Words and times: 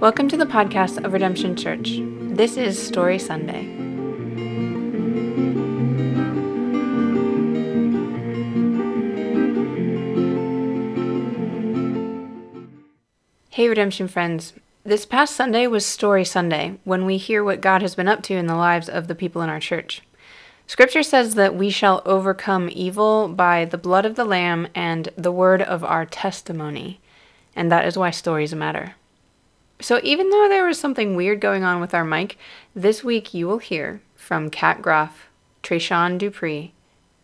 Welcome 0.00 0.28
to 0.28 0.36
the 0.36 0.46
podcast 0.46 1.04
of 1.04 1.12
Redemption 1.12 1.56
Church. 1.56 1.98
This 2.36 2.56
is 2.56 2.80
Story 2.80 3.18
Sunday. 3.18 3.64
Hey, 13.50 13.68
Redemption 13.68 14.06
friends. 14.06 14.52
This 14.84 15.04
past 15.04 15.34
Sunday 15.34 15.66
was 15.66 15.84
Story 15.84 16.24
Sunday, 16.24 16.78
when 16.84 17.04
we 17.04 17.16
hear 17.16 17.42
what 17.42 17.60
God 17.60 17.82
has 17.82 17.96
been 17.96 18.06
up 18.06 18.22
to 18.22 18.34
in 18.34 18.46
the 18.46 18.54
lives 18.54 18.88
of 18.88 19.08
the 19.08 19.16
people 19.16 19.42
in 19.42 19.50
our 19.50 19.58
church. 19.58 20.02
Scripture 20.68 21.02
says 21.02 21.34
that 21.34 21.54
we 21.56 21.70
shall 21.70 22.02
overcome 22.04 22.68
evil 22.70 23.26
by 23.26 23.64
the 23.64 23.76
blood 23.76 24.06
of 24.06 24.14
the 24.14 24.24
Lamb 24.24 24.68
and 24.74 25.08
the 25.16 25.32
word 25.32 25.60
of 25.60 25.82
our 25.82 26.06
testimony, 26.06 27.00
and 27.58 27.72
that 27.72 27.84
is 27.84 27.98
why 27.98 28.10
stories 28.12 28.54
matter. 28.54 28.94
So, 29.80 30.00
even 30.04 30.30
though 30.30 30.48
there 30.48 30.64
was 30.64 30.78
something 30.78 31.16
weird 31.16 31.40
going 31.40 31.64
on 31.64 31.80
with 31.80 31.92
our 31.92 32.04
mic, 32.04 32.38
this 32.74 33.02
week 33.02 33.34
you 33.34 33.48
will 33.48 33.58
hear 33.58 34.00
from 34.14 34.48
Kat 34.48 34.80
Groff, 34.80 35.28
Trayshawn 35.64 36.18
Dupree, 36.18 36.72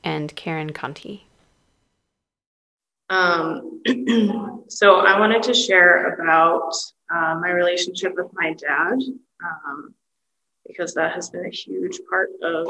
and 0.02 0.34
Karen 0.34 0.72
Conti. 0.72 1.26
Um, 3.10 3.80
so, 4.68 4.96
I 4.96 5.20
wanted 5.20 5.44
to 5.44 5.54
share 5.54 6.14
about 6.14 6.72
uh, 7.14 7.38
my 7.40 7.50
relationship 7.50 8.14
with 8.16 8.26
my 8.32 8.54
dad 8.54 8.98
um, 9.44 9.94
because 10.66 10.94
that 10.94 11.14
has 11.14 11.30
been 11.30 11.46
a 11.46 11.50
huge 11.50 12.00
part 12.10 12.30
of 12.42 12.66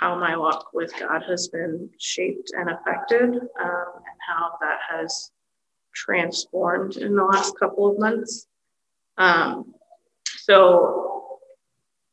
how 0.00 0.18
my 0.18 0.36
walk 0.36 0.70
with 0.74 0.92
God 0.98 1.22
has 1.28 1.46
been 1.48 1.88
shaped 2.00 2.50
and 2.56 2.68
affected, 2.68 3.28
um, 3.28 3.92
and 3.94 4.18
how 4.28 4.56
that 4.60 4.78
has 4.90 5.30
transformed 5.92 6.96
in 6.96 7.14
the 7.14 7.24
last 7.24 7.58
couple 7.58 7.90
of 7.90 7.98
months. 7.98 8.46
Um, 9.18 9.74
so 10.24 11.38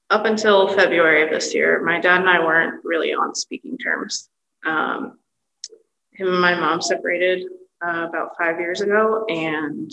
up 0.10 0.26
until 0.26 0.68
February 0.70 1.24
of 1.24 1.30
this 1.30 1.54
year, 1.54 1.84
my 1.84 2.00
dad 2.00 2.22
and 2.22 2.30
I 2.30 2.40
weren't 2.40 2.84
really 2.84 3.14
on 3.14 3.36
speaking 3.36 3.78
terms. 3.78 4.30
Um, 4.66 5.20
him 6.12 6.28
and 6.28 6.42
my 6.42 6.56
mom 6.56 6.82
separated 6.82 7.48
uh, 7.86 8.08
about 8.10 8.38
five 8.38 8.60
years 8.60 8.82
ago, 8.82 9.26
and 9.30 9.92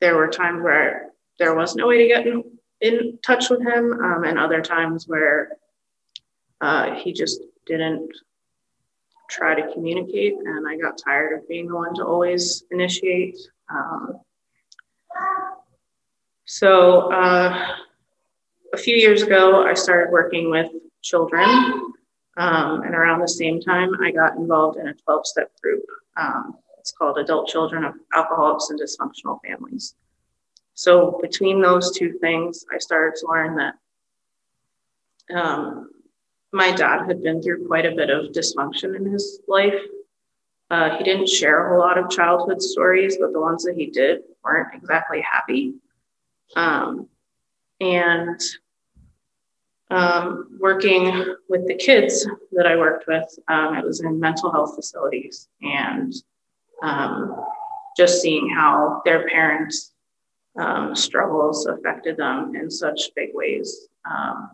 there 0.00 0.16
were 0.16 0.28
times 0.28 0.62
where 0.62 1.10
there 1.38 1.54
was 1.54 1.74
no 1.74 1.86
way 1.86 1.98
to 1.98 2.08
get 2.08 2.26
in, 2.26 2.44
in 2.80 3.18
touch 3.24 3.50
with 3.50 3.60
him, 3.60 3.92
um, 3.92 4.24
and 4.24 4.38
other 4.38 4.62
times 4.62 5.06
where 5.06 5.52
uh, 6.60 6.94
he 6.94 7.12
just 7.12 7.42
didn't 7.66 8.10
try 9.28 9.54
to 9.54 9.72
communicate, 9.72 10.34
and 10.34 10.66
I 10.66 10.76
got 10.76 10.98
tired 11.02 11.38
of 11.38 11.48
being 11.48 11.68
the 11.68 11.74
one 11.74 11.94
to 11.94 12.04
always 12.04 12.64
initiate. 12.70 13.38
Um, 13.70 14.20
so 16.46 17.12
uh, 17.12 17.74
a 18.72 18.76
few 18.76 18.96
years 18.96 19.22
ago, 19.22 19.66
I 19.66 19.74
started 19.74 20.10
working 20.10 20.50
with 20.50 20.70
children. 21.02 21.48
Um, 22.36 22.82
and 22.82 22.94
around 22.94 23.20
the 23.20 23.28
same 23.28 23.60
time, 23.60 23.90
I 24.00 24.12
got 24.12 24.36
involved 24.36 24.78
in 24.78 24.88
a 24.88 24.94
12 24.94 25.26
step 25.26 25.50
group. 25.60 25.82
Um, 26.16 26.56
it's 26.78 26.92
called 26.92 27.18
Adult 27.18 27.48
Children 27.48 27.84
of 27.84 27.94
Alcoholics 28.14 28.70
and 28.70 28.80
Dysfunctional 28.80 29.40
Families. 29.46 29.94
So, 30.74 31.18
between 31.20 31.60
those 31.60 31.90
two 31.90 32.12
things, 32.20 32.64
I 32.72 32.78
started 32.78 33.18
to 33.18 33.26
learn 33.26 33.56
that 33.56 33.74
um, 35.34 35.90
my 36.52 36.72
dad 36.72 37.06
had 37.06 37.22
been 37.22 37.42
through 37.42 37.66
quite 37.66 37.86
a 37.86 37.94
bit 37.94 38.10
of 38.10 38.32
dysfunction 38.32 38.96
in 38.96 39.04
his 39.04 39.40
life. 39.48 39.80
Uh, 40.70 40.96
he 40.96 41.04
didn't 41.04 41.28
share 41.28 41.66
a 41.66 41.68
whole 41.70 41.78
lot 41.78 41.98
of 41.98 42.10
childhood 42.10 42.60
stories, 42.60 43.16
but 43.18 43.32
the 43.32 43.40
ones 43.40 43.64
that 43.64 43.74
he 43.76 43.86
did 43.86 44.20
weren't 44.44 44.74
exactly 44.74 45.20
happy. 45.20 45.74
Um, 46.56 47.08
and 47.80 48.40
um, 49.90 50.58
working 50.60 51.36
with 51.48 51.66
the 51.66 51.74
kids 51.74 52.26
that 52.52 52.66
I 52.66 52.76
worked 52.76 53.06
with, 53.06 53.38
um, 53.48 53.76
it 53.76 53.84
was 53.84 54.00
in 54.00 54.20
mental 54.20 54.52
health 54.52 54.74
facilities 54.74 55.48
and 55.62 56.12
um, 56.82 57.44
just 57.96 58.20
seeing 58.20 58.50
how 58.50 59.00
their 59.04 59.26
parents' 59.28 59.92
um, 60.58 60.94
struggles 60.94 61.66
affected 61.66 62.16
them 62.16 62.54
in 62.54 62.70
such 62.70 63.10
big 63.14 63.30
ways 63.32 63.88
um, 64.10 64.50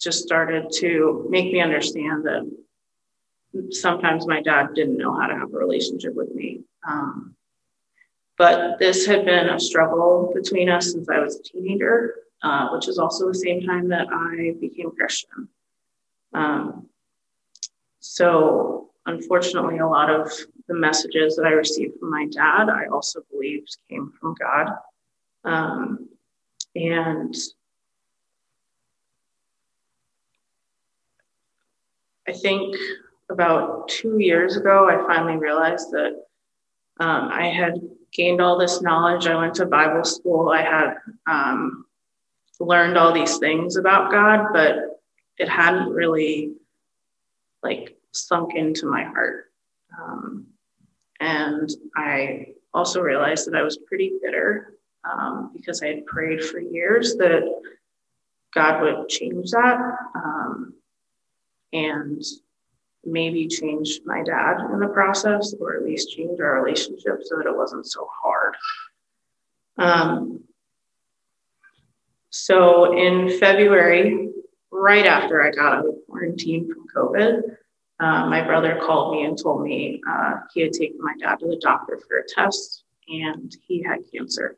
just 0.00 0.22
started 0.22 0.70
to 0.72 1.26
make 1.28 1.52
me 1.52 1.60
understand 1.60 2.24
that 2.24 2.50
sometimes 3.70 4.26
my 4.26 4.40
dad 4.40 4.68
didn't 4.74 4.96
know 4.96 5.14
how 5.14 5.26
to 5.26 5.36
have 5.36 5.52
a 5.52 5.58
relationship 5.58 6.14
with 6.14 6.34
me. 6.34 6.60
Um, 6.88 7.34
but 8.38 8.78
this 8.78 9.06
had 9.06 9.26
been 9.26 9.50
a 9.50 9.60
struggle 9.60 10.32
between 10.34 10.70
us 10.70 10.92
since 10.92 11.08
I 11.10 11.18
was 11.18 11.36
a 11.36 11.42
teenager, 11.42 12.14
uh, 12.42 12.68
which 12.70 12.88
is 12.88 12.98
also 12.98 13.28
the 13.28 13.34
same 13.34 13.62
time 13.66 13.88
that 13.88 14.06
I 14.10 14.54
became 14.58 14.90
Christian. 14.92 15.48
Um, 16.32 16.86
so, 17.98 18.90
unfortunately, 19.04 19.78
a 19.78 19.86
lot 19.86 20.08
of 20.08 20.32
the 20.68 20.74
messages 20.74 21.36
that 21.36 21.44
I 21.44 21.50
received 21.50 21.98
from 21.98 22.10
my 22.10 22.26
dad, 22.26 22.70
I 22.70 22.86
also 22.86 23.20
believed 23.30 23.76
came 23.90 24.12
from 24.18 24.34
God. 24.40 24.72
Um, 25.44 26.08
and 26.74 27.34
I 32.30 32.32
think 32.32 32.76
about 33.28 33.88
two 33.88 34.20
years 34.20 34.56
ago, 34.56 34.88
I 34.88 35.04
finally 35.04 35.36
realized 35.36 35.90
that 35.90 36.12
um, 37.00 37.28
I 37.28 37.48
had 37.48 37.80
gained 38.12 38.40
all 38.40 38.56
this 38.56 38.80
knowledge. 38.80 39.26
I 39.26 39.34
went 39.34 39.54
to 39.56 39.66
Bible 39.66 40.04
school. 40.04 40.50
I 40.50 40.62
had 40.62 40.94
um, 41.26 41.86
learned 42.60 42.96
all 42.96 43.12
these 43.12 43.38
things 43.38 43.74
about 43.74 44.12
God, 44.12 44.52
but 44.52 45.00
it 45.38 45.48
hadn't 45.48 45.88
really 45.88 46.52
like 47.64 47.96
sunk 48.12 48.54
into 48.54 48.86
my 48.86 49.02
heart. 49.02 49.46
Um, 50.00 50.46
and 51.18 51.68
I 51.96 52.54
also 52.72 53.00
realized 53.00 53.48
that 53.48 53.56
I 53.56 53.62
was 53.62 53.76
pretty 53.88 54.12
bitter 54.22 54.74
um, 55.02 55.50
because 55.52 55.82
I 55.82 55.88
had 55.88 56.06
prayed 56.06 56.44
for 56.44 56.60
years 56.60 57.16
that 57.16 57.42
God 58.54 58.82
would 58.82 59.08
change 59.08 59.50
that 59.50 59.80
um, 60.14 60.74
and 61.72 62.22
maybe 63.04 63.46
change 63.46 64.00
my 64.04 64.22
dad 64.22 64.58
in 64.72 64.80
the 64.80 64.88
process, 64.88 65.54
or 65.60 65.76
at 65.76 65.84
least 65.84 66.10
change 66.10 66.38
our 66.40 66.62
relationship 66.62 67.20
so 67.22 67.36
that 67.36 67.46
it 67.46 67.56
wasn't 67.56 67.86
so 67.86 68.08
hard. 68.22 68.54
Um, 69.78 70.40
so 72.30 72.96
in 72.96 73.38
February, 73.38 74.28
right 74.70 75.06
after 75.06 75.42
I 75.42 75.50
got 75.50 75.72
out 75.72 75.86
of 75.86 75.94
quarantine 76.06 76.68
from 76.72 76.86
COVID, 76.94 77.42
uh, 78.00 78.26
my 78.26 78.42
brother 78.42 78.80
called 78.82 79.14
me 79.14 79.24
and 79.24 79.36
told 79.36 79.62
me 79.62 80.00
uh, 80.08 80.34
he 80.54 80.62
had 80.62 80.72
taken 80.72 80.98
my 81.00 81.14
dad 81.18 81.38
to 81.40 81.46
the 81.46 81.60
doctor 81.60 82.00
for 82.08 82.18
a 82.18 82.26
test 82.26 82.84
and 83.08 83.54
he 83.66 83.82
had 83.82 83.98
cancer. 84.12 84.56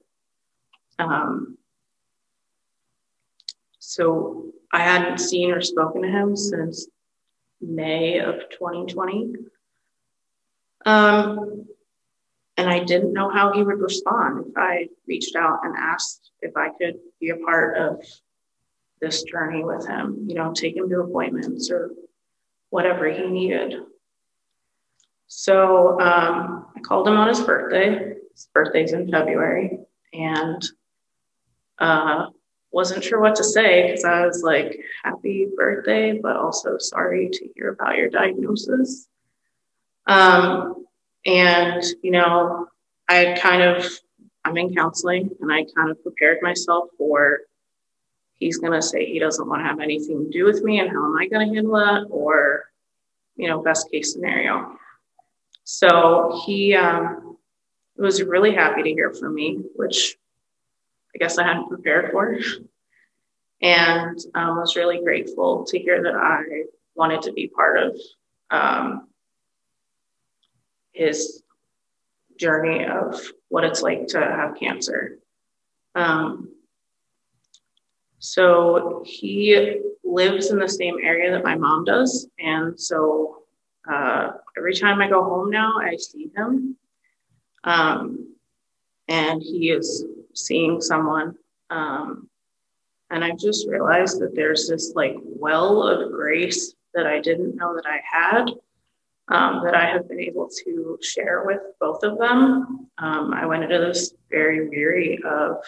Um, 0.98 1.56
so 3.78 4.52
I 4.72 4.80
hadn't 4.80 5.18
seen 5.18 5.50
or 5.50 5.60
spoken 5.60 6.02
to 6.02 6.08
him 6.08 6.36
since 6.36 6.86
May 7.62 8.18
of 8.18 8.34
2020. 8.50 9.34
Um, 10.84 11.66
and 12.56 12.68
I 12.68 12.80
didn't 12.84 13.12
know 13.12 13.30
how 13.30 13.52
he 13.52 13.62
would 13.62 13.80
respond 13.80 14.46
if 14.48 14.56
I 14.56 14.88
reached 15.06 15.36
out 15.36 15.60
and 15.64 15.74
asked 15.76 16.30
if 16.42 16.56
I 16.56 16.70
could 16.70 16.96
be 17.20 17.30
a 17.30 17.36
part 17.36 17.78
of 17.78 18.04
this 19.00 19.22
journey 19.24 19.64
with 19.64 19.86
him, 19.86 20.26
you 20.28 20.34
know, 20.34 20.52
take 20.52 20.76
him 20.76 20.88
to 20.88 21.00
appointments 21.00 21.70
or 21.70 21.90
whatever 22.70 23.10
he 23.10 23.26
needed. 23.26 23.74
So 25.26 26.00
um, 26.00 26.66
I 26.76 26.80
called 26.80 27.08
him 27.08 27.16
on 27.16 27.28
his 27.28 27.40
birthday. 27.40 28.14
His 28.32 28.48
birthday's 28.52 28.92
in 28.92 29.10
February. 29.10 29.78
And 30.12 30.62
uh, 31.78 32.26
wasn't 32.72 33.04
sure 33.04 33.20
what 33.20 33.36
to 33.36 33.44
say 33.44 33.86
because 33.86 34.04
I 34.04 34.26
was 34.26 34.42
like, 34.42 34.80
happy 35.04 35.46
birthday, 35.56 36.18
but 36.18 36.36
also 36.36 36.78
sorry 36.78 37.28
to 37.30 37.48
hear 37.54 37.68
about 37.68 37.96
your 37.96 38.08
diagnosis. 38.08 39.06
Um, 40.06 40.86
and, 41.26 41.84
you 42.02 42.10
know, 42.10 42.66
I 43.08 43.38
kind 43.40 43.62
of, 43.62 43.86
I'm 44.44 44.56
in 44.56 44.74
counseling 44.74 45.30
and 45.40 45.52
I 45.52 45.66
kind 45.76 45.90
of 45.90 46.02
prepared 46.02 46.38
myself 46.42 46.88
for 46.98 47.40
he's 48.34 48.58
going 48.58 48.72
to 48.72 48.82
say 48.82 49.06
he 49.06 49.18
doesn't 49.18 49.48
want 49.48 49.60
to 49.60 49.66
have 49.66 49.78
anything 49.78 50.24
to 50.24 50.30
do 50.30 50.44
with 50.44 50.62
me 50.62 50.80
and 50.80 50.90
how 50.90 51.04
am 51.04 51.16
I 51.16 51.28
going 51.28 51.48
to 51.48 51.54
handle 51.54 51.74
that? 51.74 52.06
Or, 52.10 52.64
you 53.36 53.48
know, 53.48 53.62
best 53.62 53.90
case 53.90 54.12
scenario. 54.12 54.76
So 55.64 56.42
he 56.44 56.74
um, 56.74 57.36
was 57.96 58.22
really 58.22 58.52
happy 58.52 58.82
to 58.82 58.90
hear 58.90 59.12
from 59.12 59.34
me, 59.34 59.60
which 59.76 60.16
I 61.14 61.18
guess 61.18 61.38
I 61.38 61.44
hadn't 61.44 61.68
prepared 61.68 62.10
for. 62.10 62.38
And 63.60 64.18
um, 64.34 64.56
was 64.56 64.76
really 64.76 65.00
grateful 65.00 65.64
to 65.64 65.78
hear 65.78 66.02
that 66.02 66.14
I 66.14 66.64
wanted 66.94 67.22
to 67.22 67.32
be 67.32 67.48
part 67.48 67.78
of 67.78 67.96
um, 68.50 69.08
his 70.92 71.42
journey 72.36 72.84
of 72.86 73.20
what 73.48 73.64
it's 73.64 73.82
like 73.82 74.08
to 74.08 74.20
have 74.20 74.56
cancer. 74.56 75.18
Um, 75.94 76.48
so 78.18 79.02
he 79.06 79.80
lives 80.04 80.50
in 80.50 80.58
the 80.58 80.68
same 80.68 80.96
area 81.02 81.30
that 81.30 81.44
my 81.44 81.54
mom 81.54 81.84
does. 81.84 82.28
And 82.38 82.78
so 82.78 83.42
uh, 83.90 84.32
every 84.56 84.74
time 84.74 85.00
I 85.00 85.08
go 85.08 85.22
home 85.24 85.50
now, 85.50 85.74
I 85.80 85.96
see 85.96 86.30
him. 86.36 86.76
Um, 87.64 88.34
and 89.08 89.42
he 89.42 89.70
is 89.70 90.04
seeing 90.34 90.80
someone. 90.80 91.36
Um, 91.70 92.28
and 93.10 93.22
I've 93.22 93.38
just 93.38 93.68
realized 93.68 94.20
that 94.20 94.34
there's 94.34 94.68
this 94.68 94.92
like 94.94 95.16
well 95.22 95.82
of 95.82 96.10
grace 96.12 96.74
that 96.94 97.06
I 97.06 97.20
didn't 97.20 97.56
know 97.56 97.74
that 97.74 97.86
I 97.86 98.00
had 98.04 98.50
um, 99.28 99.62
that 99.64 99.74
I 99.74 99.86
have 99.86 100.08
been 100.08 100.20
able 100.20 100.48
to 100.64 100.98
share 101.00 101.44
with 101.46 101.60
both 101.80 102.02
of 102.02 102.18
them. 102.18 102.88
Um, 102.98 103.32
I 103.32 103.46
went 103.46 103.64
into 103.64 103.78
this 103.78 104.14
very 104.30 104.68
weary 104.68 105.18
of 105.24 105.62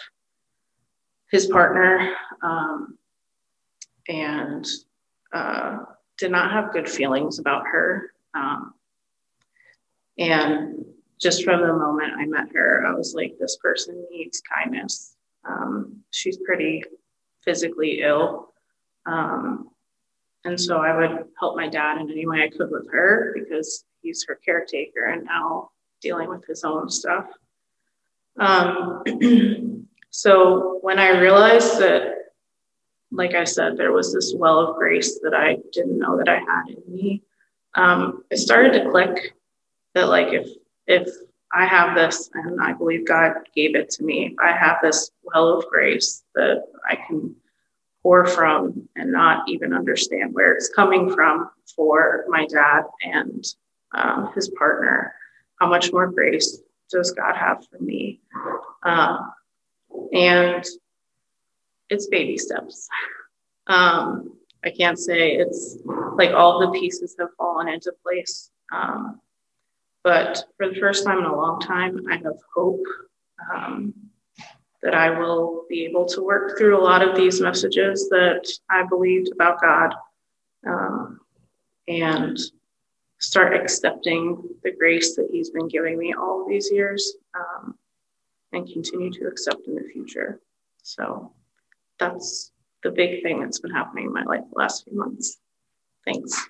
his 1.31 1.47
partner 1.47 2.13
um, 2.43 2.97
and 4.07 4.67
uh, 5.33 5.79
did 6.17 6.31
not 6.31 6.51
have 6.51 6.73
good 6.73 6.89
feelings 6.89 7.39
about 7.39 7.65
her. 7.67 8.11
Um, 8.33 8.73
and 10.17 10.85
just 11.19 11.43
from 11.43 11.61
the 11.61 11.73
moment 11.73 12.13
I 12.17 12.25
met 12.25 12.53
her, 12.53 12.85
I 12.85 12.93
was 12.93 13.13
like, 13.15 13.35
this 13.39 13.57
person 13.57 14.05
needs 14.11 14.41
kindness. 14.41 15.15
Um, 15.47 16.01
she's 16.11 16.37
pretty 16.45 16.83
physically 17.43 18.01
ill. 18.01 18.53
Um, 19.05 19.69
and 20.43 20.59
so 20.59 20.77
I 20.77 20.95
would 20.95 21.25
help 21.39 21.55
my 21.55 21.67
dad 21.67 21.99
in 21.99 22.11
any 22.11 22.27
way 22.27 22.43
I 22.43 22.49
could 22.49 22.69
with 22.69 22.89
her 22.91 23.35
because 23.35 23.85
he's 24.01 24.25
her 24.27 24.39
caretaker 24.43 25.05
and 25.05 25.25
now 25.25 25.71
dealing 26.01 26.29
with 26.29 26.45
his 26.45 26.63
own 26.63 26.89
stuff. 26.89 27.25
Um, 28.37 29.03
so 30.09 30.79
when 30.81 30.99
I 30.99 31.19
realized 31.19 31.79
that, 31.79 32.13
like 33.11 33.33
I 33.33 33.43
said, 33.43 33.77
there 33.77 33.91
was 33.91 34.13
this 34.13 34.33
well 34.35 34.59
of 34.59 34.75
grace 34.75 35.19
that 35.23 35.33
I 35.33 35.57
didn't 35.71 35.99
know 35.99 36.17
that 36.17 36.27
I 36.27 36.39
had 36.39 36.63
in 36.67 36.93
me, 36.93 37.23
um, 37.75 38.23
it 38.29 38.37
started 38.37 38.73
to 38.73 38.89
click 38.89 39.35
that 39.93 40.09
like 40.09 40.33
if 40.33 40.47
if 40.87 41.09
I 41.53 41.65
have 41.65 41.95
this 41.95 42.29
and 42.33 42.61
I 42.61 42.73
believe 42.73 43.07
God 43.07 43.33
gave 43.55 43.75
it 43.75 43.89
to 43.91 44.03
me, 44.03 44.35
I 44.43 44.51
have 44.51 44.77
this 44.81 45.11
well 45.23 45.57
of 45.57 45.65
grace 45.67 46.23
that 46.35 46.63
I 46.89 46.95
can 46.95 47.35
pour 48.03 48.25
from 48.25 48.87
and 48.95 49.11
not 49.11 49.47
even 49.49 49.73
understand 49.73 50.33
where 50.33 50.53
it's 50.53 50.69
coming 50.69 51.11
from 51.11 51.49
for 51.75 52.25
my 52.27 52.45
dad 52.45 52.83
and 53.03 53.43
um, 53.93 54.31
his 54.35 54.49
partner. 54.49 55.13
How 55.59 55.67
much 55.67 55.91
more 55.91 56.07
grace 56.11 56.59
does 56.91 57.11
God 57.11 57.35
have 57.35 57.65
for 57.67 57.79
me? 57.79 58.21
Um, 58.83 59.31
and 60.13 60.63
it's 61.89 62.07
baby 62.07 62.37
steps. 62.37 62.87
Um, 63.67 64.33
I 64.63 64.69
can't 64.69 64.99
say 64.99 65.31
it's 65.31 65.77
like 66.15 66.31
all 66.31 66.59
the 66.59 66.77
pieces 66.79 67.15
have 67.19 67.29
fallen 67.37 67.67
into 67.67 67.91
place. 68.03 68.51
Um, 68.71 69.21
but 70.05 70.45
for 70.55 70.69
the 70.69 70.79
first 70.79 71.03
time 71.03 71.17
in 71.17 71.25
a 71.25 71.35
long 71.35 71.59
time, 71.59 71.99
I 72.11 72.17
have 72.17 72.37
hope 72.55 72.83
um, 73.51 73.91
that 74.83 74.93
I 74.93 75.09
will 75.09 75.65
be 75.67 75.83
able 75.85 76.05
to 76.05 76.21
work 76.21 76.59
through 76.59 76.79
a 76.79 76.83
lot 76.83 77.01
of 77.01 77.15
these 77.15 77.41
messages 77.41 78.07
that 78.09 78.47
I 78.69 78.83
believed 78.87 79.31
about 79.33 79.59
God 79.59 79.95
um, 80.67 81.21
and 81.87 82.37
start 83.17 83.55
accepting 83.55 84.47
the 84.63 84.73
grace 84.73 85.15
that 85.15 85.27
He's 85.31 85.49
been 85.49 85.67
giving 85.67 85.97
me 85.97 86.13
all 86.13 86.45
these 86.47 86.69
years 86.71 87.15
um, 87.35 87.73
and 88.53 88.71
continue 88.71 89.11
to 89.11 89.25
accept 89.25 89.65
in 89.65 89.73
the 89.73 89.89
future. 89.91 90.39
So 90.83 91.33
that's 91.97 92.51
the 92.83 92.91
big 92.91 93.23
thing 93.23 93.39
that's 93.39 93.59
been 93.59 93.73
happening 93.73 94.05
in 94.05 94.13
my 94.13 94.23
life 94.23 94.41
the 94.53 94.59
last 94.59 94.83
few 94.83 94.95
months. 94.95 95.39
Thanks. 96.05 96.47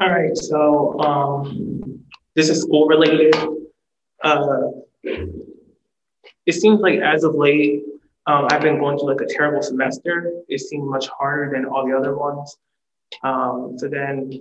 All 0.00 0.08
right, 0.08 0.34
so 0.34 0.98
um, 1.00 2.02
this 2.34 2.48
is 2.48 2.62
school 2.62 2.86
related. 2.86 3.34
Uh, 4.24 4.68
it 5.04 6.54
seems 6.54 6.80
like 6.80 7.00
as 7.00 7.22
of 7.22 7.34
late, 7.34 7.82
um, 8.26 8.46
I've 8.50 8.62
been 8.62 8.78
going 8.78 8.98
through 8.98 9.08
like 9.08 9.20
a 9.20 9.26
terrible 9.26 9.60
semester. 9.60 10.32
It 10.48 10.60
seemed 10.60 10.88
much 10.88 11.08
harder 11.08 11.52
than 11.52 11.66
all 11.66 11.86
the 11.86 11.94
other 11.94 12.16
ones. 12.16 12.56
Um, 13.22 13.74
so 13.76 13.88
then 13.88 14.40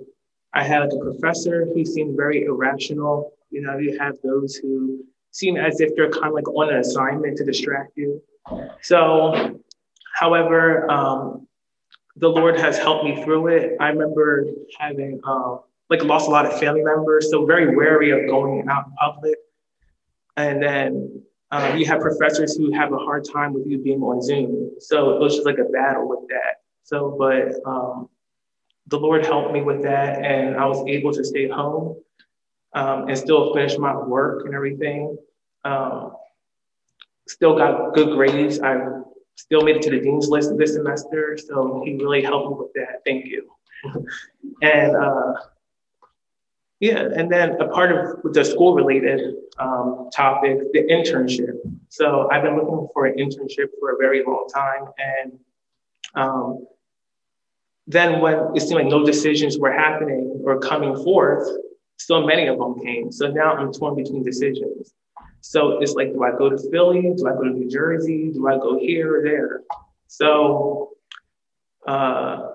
I 0.53 0.63
had 0.63 0.79
like 0.79 0.93
a 0.93 1.03
professor 1.03 1.65
who 1.65 1.83
seemed 1.83 2.15
very 2.15 2.45
irrational. 2.45 3.33
You 3.49 3.61
know, 3.61 3.77
you 3.79 3.99
have 3.99 4.15
those 4.23 4.55
who 4.55 5.03
seem 5.31 5.57
as 5.57 5.81
if 5.81 5.93
they're 5.93 6.09
kind 6.09 6.27
of 6.27 6.33
like 6.33 6.47
on 6.47 6.69
an 6.69 6.79
assignment 6.79 7.37
to 7.37 7.43
distract 7.43 7.97
you. 7.97 8.21
So, 8.81 9.59
however, 10.15 10.89
um, 10.89 11.48
the 12.19 12.27
Lord 12.27 12.59
has 12.59 12.77
helped 12.77 13.05
me 13.05 13.23
through 13.23 13.47
it. 13.47 13.77
I 13.79 13.87
remember 13.87 14.45
having 14.77 15.19
um, 15.23 15.61
like 15.89 16.03
lost 16.03 16.27
a 16.27 16.31
lot 16.31 16.45
of 16.45 16.59
family 16.59 16.81
members, 16.81 17.31
so 17.31 17.45
very 17.45 17.75
wary 17.75 18.11
of 18.11 18.29
going 18.29 18.67
out 18.69 18.87
in 18.87 18.93
public. 18.93 19.37
And 20.35 20.61
then 20.61 21.23
um, 21.51 21.77
you 21.77 21.85
have 21.85 22.01
professors 22.01 22.55
who 22.55 22.71
have 22.73 22.93
a 22.93 22.97
hard 22.97 23.25
time 23.31 23.53
with 23.53 23.65
you 23.65 23.79
being 23.79 24.01
on 24.01 24.21
Zoom. 24.21 24.71
So 24.79 25.11
it 25.11 25.19
was 25.19 25.35
just 25.35 25.45
like 25.45 25.57
a 25.57 25.65
battle 25.65 26.07
with 26.07 26.27
that. 26.29 26.61
So, 26.83 27.15
but 27.17 27.53
um, 27.69 28.09
the 28.87 28.99
Lord 28.99 29.25
helped 29.25 29.53
me 29.53 29.61
with 29.61 29.81
that, 29.83 30.23
and 30.23 30.57
I 30.57 30.65
was 30.65 30.83
able 30.87 31.13
to 31.13 31.23
stay 31.23 31.47
home 31.47 31.97
um, 32.73 33.07
and 33.07 33.17
still 33.17 33.53
finish 33.53 33.77
my 33.77 33.95
work 33.95 34.45
and 34.45 34.53
everything. 34.53 35.17
Um, 35.63 36.13
still 37.27 37.57
got 37.57 37.93
good 37.93 38.15
grades. 38.15 38.59
I 38.59 38.77
still 39.39 39.61
made 39.61 39.77
it 39.77 39.81
to 39.83 39.89
the 39.89 39.99
dean's 39.99 40.27
list 40.27 40.51
this 40.57 40.73
semester, 40.73 41.37
so 41.37 41.81
he 41.85 41.95
really 41.95 42.21
helped 42.21 42.49
me 42.49 42.55
with 42.59 42.73
that. 42.73 43.01
Thank 43.05 43.25
you. 43.25 43.49
and 44.61 44.95
uh, 44.95 45.33
yeah, 46.81 47.07
and 47.15 47.31
then 47.31 47.59
a 47.61 47.67
part 47.69 47.91
of 47.91 48.33
the 48.33 48.43
school 48.43 48.73
related 48.73 49.35
um, 49.57 50.09
topic, 50.13 50.59
the 50.73 50.83
internship. 50.83 51.55
So 51.87 52.29
I've 52.31 52.43
been 52.43 52.55
looking 52.55 52.87
for 52.93 53.05
an 53.05 53.17
internship 53.17 53.69
for 53.79 53.93
a 53.93 53.97
very 53.97 54.23
long 54.25 54.47
time. 54.53 54.85
And 54.97 55.39
um, 56.15 56.67
then 57.87 58.19
when 58.19 58.55
it 58.55 58.61
seemed 58.61 58.81
like 58.81 58.87
no 58.87 59.05
decisions 59.05 59.57
were 59.57 59.71
happening 59.71 60.41
or 60.45 60.59
coming 60.59 60.95
forth, 61.03 61.47
so 61.97 62.25
many 62.25 62.47
of 62.47 62.57
them 62.57 62.79
came. 62.81 63.11
So 63.11 63.27
now 63.27 63.53
I'm 63.53 63.71
torn 63.73 63.95
between 63.95 64.23
decisions. 64.23 64.93
So 65.41 65.81
it's 65.81 65.93
like, 65.93 66.13
do 66.13 66.23
I 66.23 66.31
go 66.31 66.49
to 66.49 66.57
Philly? 66.69 67.13
Do 67.15 67.27
I 67.27 67.31
go 67.33 67.43
to 67.43 67.49
New 67.49 67.69
Jersey? 67.69 68.31
Do 68.33 68.47
I 68.47 68.57
go 68.57 68.77
here 68.77 69.19
or 69.19 69.23
there? 69.23 69.61
So 70.07 70.91
uh, 71.87 72.49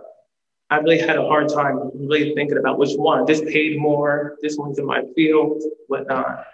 I 0.70 0.76
really 0.78 0.98
had 0.98 1.16
a 1.16 1.22
hard 1.22 1.48
time 1.48 1.90
really 1.94 2.34
thinking 2.34 2.58
about 2.58 2.78
which 2.78 2.94
one. 2.96 3.26
This 3.26 3.40
paid 3.40 3.78
more, 3.78 4.36
this 4.42 4.56
one's 4.56 4.78
in 4.78 4.86
my 4.86 5.02
field, 5.14 5.62
whatnot. 5.88 6.44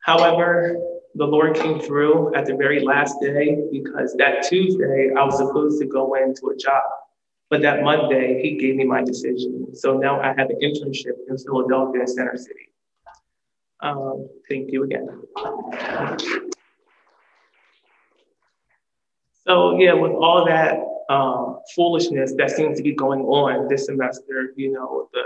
However, 0.00 0.76
the 1.14 1.26
Lord 1.26 1.54
came 1.54 1.78
through 1.78 2.34
at 2.34 2.46
the 2.46 2.54
very 2.54 2.80
last 2.80 3.20
day 3.20 3.58
because 3.70 4.14
that 4.14 4.44
Tuesday 4.48 5.10
I 5.16 5.24
was 5.24 5.36
supposed 5.36 5.80
to 5.80 5.86
go 5.86 6.14
into 6.14 6.48
a 6.48 6.56
job. 6.56 6.82
But 7.50 7.60
that 7.62 7.82
Monday, 7.82 8.40
he 8.40 8.56
gave 8.56 8.76
me 8.76 8.84
my 8.84 9.04
decision. 9.04 9.74
So 9.74 9.98
now 9.98 10.18
I 10.20 10.28
have 10.28 10.48
an 10.48 10.58
internship 10.62 11.18
in 11.28 11.36
Philadelphia 11.36 12.06
Center 12.06 12.36
City. 12.36 12.70
Um, 13.82 14.28
thank 14.48 14.70
you 14.70 14.84
again. 14.84 15.08
So 19.46 19.76
yeah, 19.76 19.92
with 19.92 20.12
all 20.12 20.44
that 20.46 20.78
um, 21.12 21.58
foolishness 21.74 22.32
that 22.38 22.50
seems 22.50 22.78
to 22.78 22.82
be 22.82 22.94
going 22.94 23.22
on 23.22 23.68
this 23.68 23.86
semester, 23.86 24.52
you 24.56 24.72
know, 24.72 25.08
the 25.12 25.22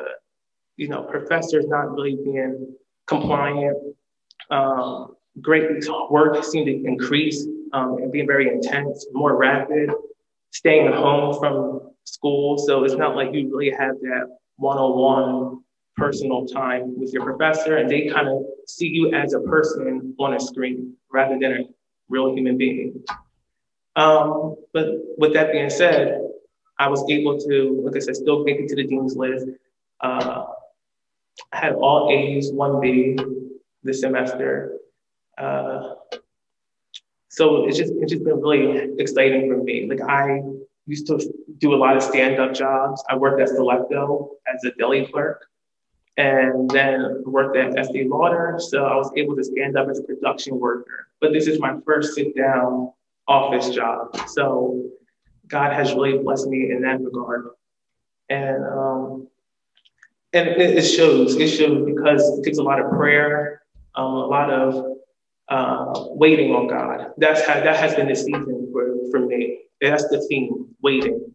you 0.77 0.89
know 0.89 1.03
professors 1.03 1.67
not 1.69 1.93
really 1.93 2.17
being 2.25 2.75
compliant, 3.07 3.77
um, 4.51 5.17
great 5.43 5.87
work 6.11 6.43
seemed 6.43 6.67
to 6.67 6.85
increase 6.85 7.47
um, 7.75 7.99
and 7.99 8.11
being 8.11 8.27
very 8.27 8.49
intense, 8.49 9.07
more 9.13 9.37
rapid, 9.37 9.91
staying 10.53 10.91
home 10.93 11.39
from 11.39 11.91
school. 12.05 12.57
So 12.57 12.85
it's 12.85 12.95
not 12.95 13.17
like 13.17 13.35
you 13.35 13.55
really 13.55 13.71
have 13.71 13.97
that 14.01 14.39
one-on-one 14.57 15.63
personal 15.97 16.47
time 16.47 16.99
with 16.99 17.13
your 17.13 17.25
professor 17.25 17.79
and 17.79 17.91
they 17.91 18.09
kind 18.09 18.29
of 18.29 18.45
see 18.67 18.87
you 18.87 19.15
as 19.15 19.33
a 19.33 19.41
person 19.41 20.15
on 20.19 20.35
a 20.35 20.41
screen 20.41 20.95
rather 21.13 21.39
than 21.41 21.53
a 21.53 21.61
real 22.09 22.35
human 22.35 22.57
being. 22.59 23.03
Um, 23.97 24.57
but 24.75 24.89
with 25.17 25.33
that 25.33 25.53
being 25.53 25.71
said, 25.71 26.21
I 26.79 26.89
was 26.89 27.03
able 27.09 27.39
to, 27.39 27.83
like 27.85 27.97
I 27.97 28.01
said, 28.01 28.17
still 28.17 28.45
make 28.45 28.59
it 28.59 28.69
to 28.69 28.77
the 28.77 28.87
dean's 28.87 29.17
list. 29.17 29.47
Uh, 30.01 30.45
I 31.53 31.57
had 31.57 31.73
all 31.73 32.11
A's, 32.11 32.53
one 32.53 32.81
B 32.81 33.19
this 33.83 34.01
semester. 34.01 34.77
Uh, 35.39 35.95
so 37.29 37.67
it's 37.67 37.77
just 37.79 37.93
it's 37.97 38.13
just 38.13 38.25
been 38.25 38.41
really 38.41 38.91
exciting 38.99 39.51
for 39.51 39.63
me. 39.63 39.87
Like 39.89 40.01
I 40.03 40.43
used 40.87 41.07
to 41.09 41.21
do 41.59 41.75
a 41.75 41.77
lot 41.77 41.97
of 41.97 42.03
stand-up 42.03 42.55
jobs. 42.55 43.03
I 43.09 43.17
worked 43.17 43.41
at 43.41 43.49
Selecto 43.49 44.29
as 44.53 44.65
a 44.65 44.71
deli 44.79 45.07
clerk 45.07 45.47
and 46.17 46.71
then 46.71 47.23
worked 47.27 47.57
at 47.57 47.79
Estee 47.79 48.05
Lauder. 48.05 48.57
So 48.59 48.85
I 48.85 48.97
was 48.97 49.11
able 49.17 49.37
to 49.37 49.45
stand 49.45 49.77
up 49.77 49.89
as 49.89 49.99
a 49.99 50.03
production 50.03 50.59
worker. 50.59 51.09
But 51.21 51.33
this 51.33 51.47
is 51.47 51.61
my 51.61 51.77
first 51.85 52.15
sit-down 52.15 52.93
office 53.29 53.71
job. 53.71 54.17
So 54.29 54.91
God 55.49 55.73
has 55.73 55.93
really 55.93 56.19
blessed 56.19 56.49
me 56.49 56.71
in 56.71 56.83
that 56.83 57.01
regard. 57.01 57.49
And 58.29 58.65
um, 58.65 59.29
and 60.33 60.49
it, 60.49 60.83
shows. 60.83 61.37
It 61.37 61.49
shows 61.49 61.85
because 61.87 62.39
it 62.39 62.45
takes 62.45 62.59
a 62.59 62.63
lot 62.63 62.81
of 62.81 62.91
prayer, 62.91 63.63
um, 63.95 64.13
a 64.13 64.27
lot 64.27 64.51
of 64.51 64.97
uh, 65.49 66.05
waiting 66.11 66.55
on 66.55 66.67
God. 66.67 67.13
That's 67.17 67.47
how 67.47 67.55
that 67.55 67.77
has 67.77 67.95
been 67.95 68.09
the 68.09 68.17
season 68.17 68.69
for, 68.73 68.97
for 69.11 69.21
me. 69.21 69.61
That's 69.81 70.09
the 70.09 70.21
theme, 70.29 70.75
waiting. 70.83 71.33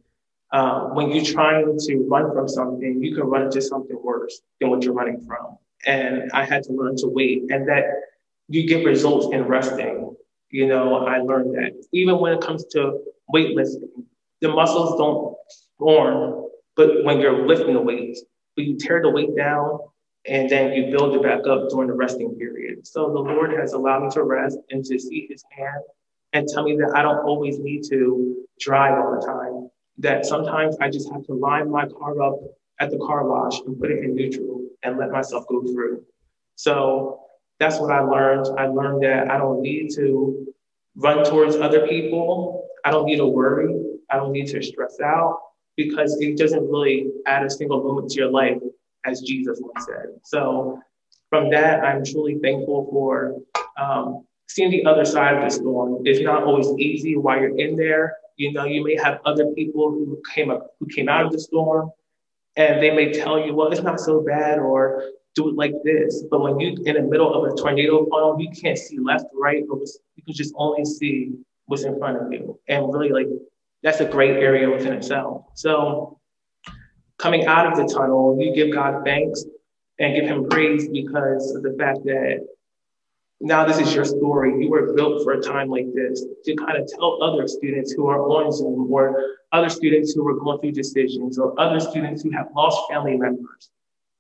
Um, 0.53 0.95
when 0.95 1.11
you're 1.11 1.25
trying 1.25 1.77
to 1.77 2.07
run 2.09 2.33
from 2.33 2.47
something, 2.47 3.01
you 3.01 3.15
can 3.15 3.23
run 3.23 3.43
into 3.43 3.61
something 3.61 3.97
worse 4.03 4.41
than 4.59 4.69
what 4.69 4.83
you're 4.83 4.93
running 4.93 5.21
from. 5.21 5.57
And 5.85 6.29
I 6.33 6.45
had 6.45 6.63
to 6.63 6.73
learn 6.73 6.95
to 6.97 7.07
wait, 7.07 7.43
and 7.49 7.67
that 7.69 7.85
you 8.47 8.67
get 8.67 8.85
results 8.85 9.33
in 9.33 9.43
resting. 9.43 10.15
You 10.49 10.67
know, 10.67 11.05
I 11.05 11.19
learned 11.19 11.55
that 11.55 11.85
even 11.93 12.19
when 12.19 12.33
it 12.33 12.41
comes 12.41 12.65
to 12.71 12.99
weightlifting, 13.33 14.03
the 14.41 14.49
muscles 14.49 14.97
don't 14.97 15.35
form, 15.79 16.47
but 16.75 17.03
when 17.05 17.19
you're 17.21 17.47
lifting 17.47 17.73
the 17.73 17.81
weights, 17.81 18.23
but 18.55 18.65
you 18.65 18.77
tear 18.77 19.01
the 19.01 19.09
weight 19.09 19.35
down 19.37 19.79
and 20.27 20.49
then 20.49 20.73
you 20.73 20.91
build 20.91 21.15
it 21.15 21.23
back 21.23 21.47
up 21.47 21.69
during 21.69 21.87
the 21.87 21.93
resting 21.93 22.35
period. 22.35 22.85
So 22.85 23.11
the 23.11 23.19
Lord 23.19 23.53
has 23.57 23.73
allowed 23.73 24.03
me 24.03 24.09
to 24.11 24.23
rest 24.23 24.57
and 24.69 24.83
to 24.85 24.99
see 24.99 25.27
his 25.29 25.43
hand 25.51 25.81
and 26.33 26.47
tell 26.47 26.63
me 26.63 26.75
that 26.77 26.93
I 26.95 27.01
don't 27.01 27.25
always 27.25 27.59
need 27.59 27.83
to 27.89 28.45
drive 28.59 28.93
all 28.93 29.19
the 29.19 29.25
time. 29.25 29.40
That 29.97 30.25
sometimes 30.25 30.77
I 30.81 30.89
just 30.89 31.11
have 31.11 31.25
to 31.25 31.33
line 31.33 31.69
my 31.69 31.85
car 31.85 32.21
up 32.21 32.35
at 32.79 32.89
the 32.89 32.97
car 32.97 33.27
wash 33.27 33.59
and 33.59 33.79
put 33.79 33.91
it 33.91 34.03
in 34.03 34.15
neutral 34.15 34.65
and 34.83 34.97
let 34.97 35.11
myself 35.11 35.45
go 35.47 35.61
through. 35.61 36.03
So 36.55 37.19
that's 37.59 37.79
what 37.79 37.91
I 37.91 38.01
learned. 38.01 38.47
I 38.57 38.67
learned 38.67 39.03
that 39.03 39.29
I 39.29 39.37
don't 39.37 39.61
need 39.61 39.91
to 39.95 40.47
run 40.95 41.23
towards 41.23 41.55
other 41.55 41.87
people. 41.87 42.67
I 42.83 42.91
don't 42.91 43.05
need 43.05 43.17
to 43.17 43.27
worry. 43.27 43.75
I 44.09 44.17
don't 44.17 44.31
need 44.31 44.47
to 44.47 44.61
stress 44.63 44.97
out 45.03 45.39
because 45.77 46.19
it 46.19 46.37
doesn't 46.37 46.67
really 46.67 47.11
add 47.27 47.45
a 47.45 47.49
single 47.49 47.83
moment 47.83 48.09
to 48.11 48.15
your 48.15 48.31
life, 48.31 48.57
as 49.05 49.21
Jesus 49.21 49.59
once 49.61 49.85
said. 49.85 50.07
So 50.23 50.81
from 51.29 51.49
that, 51.51 51.83
I'm 51.83 52.03
truly 52.03 52.39
thankful 52.41 52.87
for 52.91 53.37
um, 53.79 54.25
seeing 54.47 54.71
the 54.71 54.85
other 54.85 55.05
side 55.05 55.35
of 55.35 55.43
the 55.43 55.49
storm. 55.49 56.01
It's 56.05 56.21
not 56.21 56.43
always 56.43 56.67
easy 56.77 57.15
while 57.15 57.39
you're 57.39 57.57
in 57.57 57.75
there. 57.77 58.17
You 58.41 58.51
know, 58.55 58.65
you 58.65 58.81
may 58.83 58.95
have 59.05 59.15
other 59.23 59.45
people 59.59 59.91
who 59.91 60.19
came 60.33 60.49
up, 60.49 60.61
who 60.79 60.87
came 60.95 61.07
out 61.13 61.23
of 61.25 61.31
the 61.31 61.39
storm, 61.39 61.91
and 62.55 62.81
they 62.81 62.91
may 62.99 63.07
tell 63.21 63.37
you, 63.43 63.53
"Well, 63.55 63.69
it's 63.71 63.83
not 63.89 63.99
so 63.99 64.13
bad," 64.33 64.55
or 64.57 64.79
"Do 65.35 65.49
it 65.49 65.55
like 65.63 65.75
this." 65.89 66.11
But 66.31 66.39
when 66.43 66.59
you're 66.59 66.75
in 66.89 66.95
the 66.99 67.07
middle 67.13 67.31
of 67.37 67.41
a 67.49 67.51
tornado 67.55 67.95
funnel, 68.09 68.31
you 68.43 68.49
can't 68.61 68.79
see 68.85 68.97
left, 68.97 69.27
right, 69.45 69.63
or 69.69 69.77
you 70.15 70.23
can 70.25 70.33
just 70.41 70.53
only 70.57 70.85
see 70.85 71.15
what's 71.67 71.83
in 71.83 71.95
front 71.99 72.15
of 72.21 72.33
you, 72.33 72.43
and 72.67 72.91
really 72.91 73.11
like 73.17 73.29
that's 73.83 74.01
a 74.07 74.09
great 74.15 74.37
area 74.47 74.67
within 74.75 74.93
itself. 74.99 75.45
So 75.53 76.17
coming 77.23 77.45
out 77.45 77.65
of 77.69 77.73
the 77.79 77.87
tunnel, 77.95 78.23
you 78.41 78.49
give 78.59 78.69
God 78.73 79.05
thanks 79.05 79.45
and 79.99 80.15
give 80.15 80.25
him 80.25 80.49
praise 80.49 80.89
because 80.89 81.43
of 81.55 81.61
the 81.67 81.73
fact 81.81 81.99
that 82.05 82.35
now 83.41 83.65
this 83.65 83.79
is 83.79 83.93
your 83.93 84.05
story. 84.05 84.63
You 84.63 84.69
were 84.69 84.93
built 84.93 85.23
for 85.23 85.33
a 85.33 85.41
time 85.41 85.69
like 85.69 85.87
this 85.93 86.23
to 86.45 86.55
kind 86.55 86.77
of 86.77 86.87
tell 86.87 87.21
other 87.23 87.47
students 87.47 87.91
who 87.91 88.07
are 88.07 88.21
on 88.21 88.51
Zoom 88.51 88.91
or 88.91 89.37
other 89.51 89.69
students 89.69 90.13
who 90.13 90.27
are 90.27 90.35
going 90.35 90.59
through 90.59 90.71
decisions 90.73 91.37
or 91.39 91.59
other 91.59 91.79
students 91.79 92.21
who 92.21 92.31
have 92.31 92.47
lost 92.55 92.79
family 92.89 93.17
members. 93.17 93.69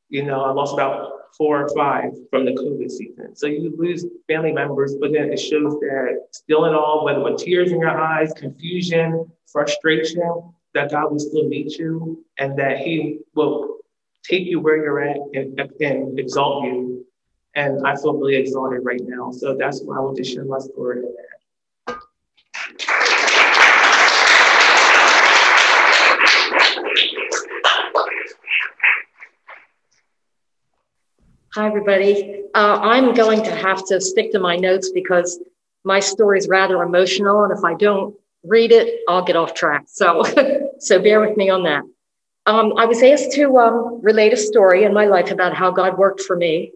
You 0.09 0.23
know, 0.23 0.41
I 0.41 0.51
lost 0.51 0.73
about 0.73 1.35
four 1.37 1.63
or 1.63 1.69
five 1.75 2.11
from 2.29 2.45
the 2.45 2.51
COVID 2.51 2.89
season. 2.89 3.35
So 3.35 3.47
you 3.47 3.73
lose 3.77 4.05
family 4.27 4.51
members, 4.51 4.95
but 4.99 5.13
then 5.13 5.31
it 5.31 5.39
shows 5.39 5.73
that 5.79 6.27
still 6.31 6.65
in 6.65 6.73
all, 6.73 7.05
whether 7.05 7.23
with 7.23 7.37
tears 7.37 7.71
in 7.71 7.79
your 7.79 7.97
eyes, 7.97 8.33
confusion, 8.33 9.31
frustration, 9.47 10.51
that 10.73 10.91
God 10.91 11.11
will 11.11 11.19
still 11.19 11.47
meet 11.47 11.77
you 11.77 12.25
and 12.37 12.57
that 12.57 12.79
He 12.79 13.19
will 13.35 13.77
take 14.23 14.45
you 14.45 14.59
where 14.59 14.77
you're 14.77 15.01
at 15.01 15.17
and, 15.33 15.59
and 15.79 16.19
exalt 16.19 16.65
you. 16.65 16.90
And 17.53 17.85
I 17.85 17.95
feel 17.95 18.13
really 18.13 18.35
exalted 18.35 18.79
right 18.83 19.01
now. 19.03 19.31
So 19.31 19.55
that's 19.57 19.81
why 19.81 19.97
I 19.97 19.99
want 19.99 20.15
to 20.17 20.23
share 20.23 20.45
my 20.45 20.59
story. 20.59 21.03
Hi, 31.53 31.67
everybody. 31.67 32.45
Uh, 32.55 32.79
I'm 32.81 33.13
going 33.13 33.43
to 33.43 33.53
have 33.53 33.85
to 33.87 33.99
stick 33.99 34.31
to 34.31 34.39
my 34.39 34.55
notes 34.55 34.89
because 34.91 35.37
my 35.83 35.99
story 35.99 36.37
is 36.37 36.47
rather 36.47 36.81
emotional, 36.81 37.43
and 37.43 37.51
if 37.51 37.65
I 37.65 37.73
don't 37.73 38.15
read 38.45 38.71
it, 38.71 39.01
I'll 39.09 39.25
get 39.25 39.35
off 39.35 39.53
track. 39.53 39.83
So, 39.87 40.23
so 40.79 41.01
bear 41.01 41.19
with 41.19 41.35
me 41.35 41.49
on 41.49 41.63
that. 41.63 41.83
Um, 42.45 42.73
I 42.77 42.85
was 42.85 43.03
asked 43.03 43.33
to 43.33 43.57
um, 43.57 43.99
relate 44.01 44.31
a 44.31 44.37
story 44.37 44.85
in 44.85 44.93
my 44.93 45.05
life 45.05 45.29
about 45.31 45.53
how 45.53 45.71
God 45.71 45.97
worked 45.97 46.21
for 46.21 46.37
me, 46.37 46.71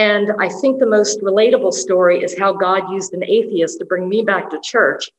and 0.00 0.32
I 0.38 0.48
think 0.48 0.78
the 0.78 0.86
most 0.86 1.20
relatable 1.20 1.74
story 1.74 2.24
is 2.24 2.38
how 2.38 2.54
God 2.54 2.90
used 2.90 3.12
an 3.12 3.22
atheist 3.22 3.80
to 3.80 3.84
bring 3.84 4.08
me 4.08 4.22
back 4.22 4.48
to 4.48 4.58
church, 4.62 5.10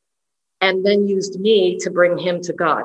and 0.60 0.84
then 0.84 1.06
used 1.06 1.38
me 1.38 1.78
to 1.82 1.88
bring 1.88 2.18
him 2.18 2.42
to 2.42 2.52
God. 2.52 2.82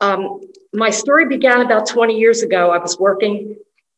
Um, 0.00 0.40
my 0.72 0.88
story 0.88 1.26
began 1.26 1.60
about 1.60 1.86
20 1.86 2.18
years 2.18 2.40
ago. 2.42 2.70
I 2.70 2.78
was 2.78 2.98
working 2.98 3.56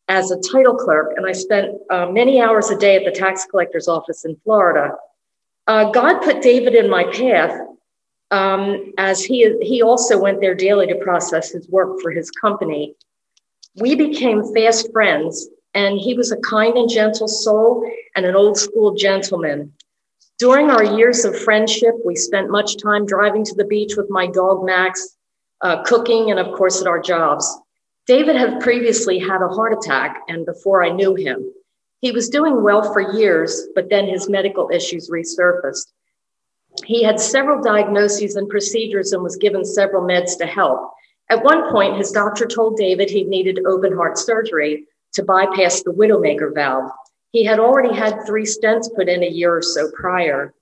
as 0.09 0.33
a 0.33 0.40
title 0.40 0.75
clerk, 0.75 1.12
and 1.16 1.25
I 1.25 1.30
spent 1.30 1.69
uh, 1.88 2.07
many 2.07 2.40
hours 2.40 2.69
a 2.71 2.76
day 2.76 2.97
at 2.97 3.04
the 3.04 3.16
tax 3.16 3.47
collector's 3.49 3.87
office 3.87 4.25
in 4.25 4.35
Florida. 4.42 4.97
Uh, 5.69 5.92
God 5.92 6.19
put 6.19 6.42
David 6.42 6.75
in 6.75 6.90
my 6.90 7.04
path 7.04 7.61
um, 8.33 8.92
as 8.99 9.25
he, 9.25 9.57
he 9.62 9.83
also 9.83 10.19
went 10.19 10.40
there 10.40 10.57
daily 10.57 10.88
to 10.88 10.97
process 10.97 11.52
his 11.52 11.69
work 11.69 12.00
for 12.00 12.11
his 12.11 12.28
company. 12.28 12.97
We 13.76 13.95
became 13.95 14.52
fast 14.52 14.90
friends, 14.90 15.49
and 15.74 15.98
he 15.98 16.14
was 16.14 16.32
a 16.32 16.36
kind 16.38 16.76
and 16.76 16.90
gentle 16.90 17.28
soul 17.28 17.88
and 18.16 18.26
an 18.26 18.34
old 18.34 18.58
school 18.58 18.94
gentleman. 18.94 19.72
During 20.38 20.70
our 20.70 20.82
years 20.82 21.24
of 21.24 21.38
friendship, 21.38 21.94
we 22.04 22.16
spent 22.16 22.50
much 22.50 22.76
time 22.76 23.06
driving 23.06 23.44
to 23.44 23.54
the 23.54 23.66
beach 23.66 23.96
with 23.96 24.08
my 24.10 24.26
dog 24.26 24.64
Max, 24.64 25.16
uh, 25.60 25.82
cooking, 25.82 26.30
and 26.30 26.40
of 26.40 26.56
course 26.56 26.80
at 26.80 26.86
our 26.86 27.00
jobs. 27.00 27.46
David 28.06 28.36
had 28.36 28.60
previously 28.60 29.18
had 29.18 29.42
a 29.42 29.48
heart 29.48 29.72
attack, 29.72 30.22
and 30.28 30.46
before 30.46 30.82
I 30.82 30.90
knew 30.90 31.14
him, 31.14 31.52
he 32.00 32.10
was 32.10 32.30
doing 32.30 32.62
well 32.62 32.92
for 32.92 33.12
years, 33.12 33.68
but 33.74 33.90
then 33.90 34.08
his 34.08 34.28
medical 34.28 34.70
issues 34.72 35.10
resurfaced. 35.10 35.86
He 36.84 37.02
had 37.02 37.20
several 37.20 37.62
diagnoses 37.62 38.36
and 38.36 38.48
procedures 38.48 39.12
and 39.12 39.22
was 39.22 39.36
given 39.36 39.64
several 39.64 40.02
meds 40.02 40.38
to 40.38 40.46
help. 40.46 40.90
At 41.28 41.44
one 41.44 41.70
point, 41.70 41.98
his 41.98 42.10
doctor 42.10 42.46
told 42.46 42.76
David 42.76 43.10
he 43.10 43.24
needed 43.24 43.60
open 43.66 43.94
heart 43.94 44.18
surgery 44.18 44.86
to 45.14 45.22
bypass 45.22 45.82
the 45.82 45.92
widowmaker 45.92 46.54
valve. 46.54 46.90
He 47.32 47.44
had 47.44 47.60
already 47.60 47.94
had 47.94 48.26
three 48.26 48.44
stents 48.44 48.94
put 48.94 49.08
in 49.08 49.22
a 49.22 49.28
year 49.28 49.56
or 49.56 49.62
so 49.62 49.90
prior. 49.92 50.52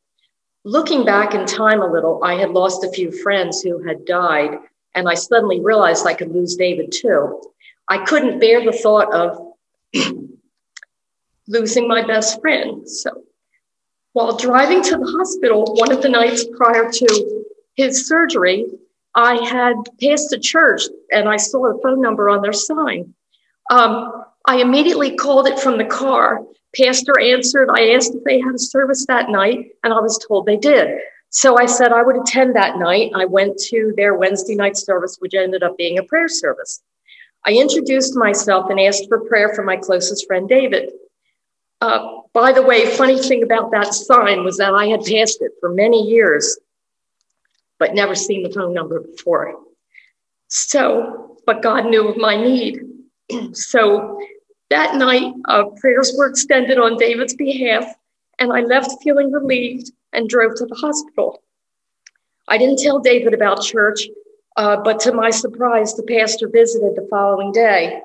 Looking 0.65 1.05
back 1.05 1.35
in 1.35 1.47
time 1.47 1.81
a 1.81 1.91
little, 1.91 2.23
I 2.23 2.35
had 2.35 2.51
lost 2.51 2.85
a 2.85 2.91
few 2.91 3.11
friends 3.11 3.63
who 3.63 3.83
had 3.83 4.05
died 4.05 4.59
and 4.95 5.09
I 5.09 5.15
suddenly 5.15 5.61
realized 5.61 6.07
I 6.07 6.15
could 6.15 6.33
lose 6.33 6.57
David 6.57 6.93
too. 6.93 7.41
I 7.89 8.05
couldn't 8.05 8.41
bear 8.41 8.65
the 8.65 8.73
thought 8.73 9.13
of 9.15 9.55
losing 11.47 11.89
my 11.89 12.07
best 12.07 12.41
friend. 12.41 12.89
So 12.89 13.23
while 14.13 14.37
driving 14.37 14.83
to 14.83 14.97
the 14.97 15.17
hospital 15.19 15.65
one 15.75 15.93
of 15.93 16.03
the 16.03 16.09
nights 16.09 16.45
prior 16.57 16.91
to 16.91 17.45
his 17.77 18.07
surgery, 18.09 18.67
I 19.15 19.37
had 19.37 19.77
passed 20.01 20.33
a 20.33 20.39
church 20.39 20.83
and 21.11 21.29
I 21.29 21.37
saw 21.37 21.67
a 21.67 21.81
phone 21.81 22.03
number 22.03 22.29
on 22.29 22.43
their 22.43 22.53
sign. 22.53 23.15
Um, 23.71 24.25
I 24.49 24.57
immediately 24.57 25.15
called 25.15 25.47
it 25.47 25.61
from 25.61 25.77
the 25.77 25.85
car. 25.85 26.41
Pastor 26.75 27.21
answered. 27.21 27.69
I 27.71 27.91
asked 27.91 28.15
if 28.15 28.25
they 28.25 28.41
had 28.41 28.55
a 28.55 28.59
service 28.59 29.05
that 29.07 29.29
night, 29.29 29.73
and 29.85 29.93
I 29.93 30.01
was 30.01 30.19
told 30.27 30.47
they 30.47 30.57
did. 30.57 30.99
So 31.29 31.59
I 31.59 31.67
said 31.67 31.93
I 31.93 32.03
would 32.03 32.17
attend 32.17 32.57
that 32.57 32.79
night. 32.79 33.13
I 33.15 33.27
went 33.27 33.59
to 33.69 33.93
their 33.95 34.15
Wednesday 34.15 34.55
night 34.55 34.79
service, 34.79 35.17
which 35.19 35.35
ended 35.35 35.63
up 35.63 35.77
being 35.77 35.99
a 35.99 36.03
prayer 36.03 36.29
service. 36.29 36.83
I 37.45 37.53
introduced 37.53 38.17
myself 38.17 38.71
and 38.71 38.81
asked 38.81 39.07
for 39.09 39.21
prayer 39.21 39.53
for 39.55 39.63
my 39.63 39.77
closest 39.77 40.27
friend, 40.27 40.49
David. 40.49 40.93
Uh, 41.83 42.21
by 42.33 42.51
the 42.51 42.63
way, 42.63 42.87
funny 42.97 43.19
thing 43.19 43.43
about 43.43 43.71
that 43.73 43.93
sign 43.93 44.45
was 44.45 44.57
that 44.57 44.73
I 44.73 44.87
had 44.87 45.05
passed 45.05 45.43
it 45.43 45.53
for 45.61 45.69
many 45.75 46.09
years, 46.09 46.59
but 47.79 47.95
never 47.95 48.15
seen 48.15 48.45
the 48.45 48.51
phone 48.51 48.73
number 48.73 49.01
before. 49.01 49.57
So, 50.49 51.37
but 51.45 51.63
God 51.63 51.85
knew 51.85 52.09
of 52.09 52.17
my 52.17 52.35
need. 52.35 52.81
so 53.53 54.19
that 54.71 54.97
night, 54.97 55.33
uh, 55.47 55.65
prayers 55.81 56.15
were 56.17 56.27
extended 56.27 56.79
on 56.79 56.97
David's 56.97 57.35
behalf, 57.35 57.85
and 58.39 58.53
I 58.53 58.61
left 58.61 59.03
feeling 59.03 59.33
relieved 59.33 59.91
and 60.13 60.29
drove 60.29 60.55
to 60.57 60.67
the 60.67 60.75
hospital. 60.75 61.43
I 62.49 62.59
didn't 62.59 62.79
tell 62.79 62.99
David 63.01 63.35
about 63.35 63.63
church 63.63 64.09
Uh, 64.59 64.77
but 64.77 64.99
to 64.99 65.13
my 65.13 65.31
surprise, 65.31 65.95
the 65.95 66.03
pastor 66.03 66.49
visited 66.49 66.97
the 66.97 67.07
following 67.09 67.53
day. 67.53 68.03